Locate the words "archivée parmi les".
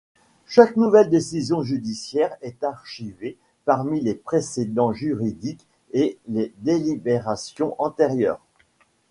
2.63-4.15